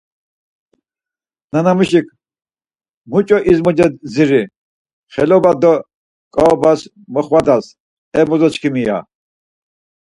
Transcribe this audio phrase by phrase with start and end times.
[1.51, 2.07] Nanamuşik,
[3.11, 4.41] Muç̌o izmoce dziri,
[5.13, 5.73] xeloba do
[6.33, 6.81] ǩaobas
[7.13, 7.65] moxvadas
[8.19, 8.97] e bozo-çkimi ya.